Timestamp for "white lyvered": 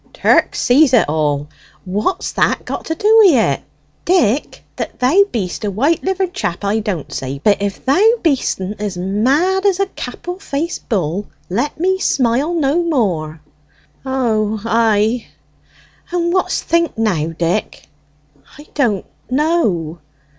5.69-6.33